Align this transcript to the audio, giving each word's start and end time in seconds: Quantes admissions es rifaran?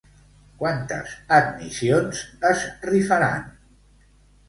Quantes 0.61 1.13
admissions 1.41 2.25
es 2.53 2.67
rifaran? 2.91 3.49